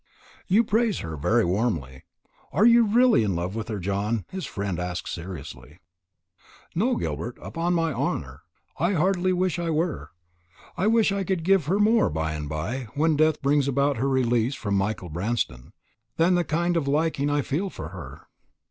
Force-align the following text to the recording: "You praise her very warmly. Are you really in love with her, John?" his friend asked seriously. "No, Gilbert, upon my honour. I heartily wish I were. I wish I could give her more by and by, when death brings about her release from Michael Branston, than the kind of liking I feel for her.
"You 0.47 0.63
praise 0.63 1.01
her 1.01 1.15
very 1.15 1.45
warmly. 1.45 2.05
Are 2.51 2.65
you 2.65 2.85
really 2.87 3.21
in 3.21 3.35
love 3.35 3.53
with 3.53 3.67
her, 3.67 3.77
John?" 3.77 4.25
his 4.29 4.47
friend 4.47 4.79
asked 4.79 5.07
seriously. 5.07 5.77
"No, 6.73 6.95
Gilbert, 6.95 7.37
upon 7.39 7.75
my 7.75 7.93
honour. 7.93 8.41
I 8.79 8.93
heartily 8.93 9.31
wish 9.31 9.59
I 9.59 9.69
were. 9.69 10.09
I 10.75 10.87
wish 10.87 11.11
I 11.11 11.23
could 11.23 11.43
give 11.43 11.67
her 11.67 11.77
more 11.77 12.09
by 12.09 12.33
and 12.33 12.49
by, 12.49 12.87
when 12.95 13.15
death 13.15 13.43
brings 13.43 13.67
about 13.67 13.97
her 13.97 14.09
release 14.09 14.55
from 14.55 14.73
Michael 14.73 15.09
Branston, 15.09 15.71
than 16.17 16.33
the 16.33 16.43
kind 16.43 16.75
of 16.77 16.87
liking 16.87 17.29
I 17.29 17.43
feel 17.43 17.69
for 17.69 17.89
her. 17.89 18.21